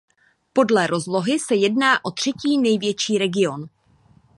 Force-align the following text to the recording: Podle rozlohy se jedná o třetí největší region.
Podle 0.53 0.87
rozlohy 0.87 1.39
se 1.39 1.55
jedná 1.55 2.05
o 2.05 2.11
třetí 2.11 2.57
největší 2.57 3.17
region. 3.17 3.69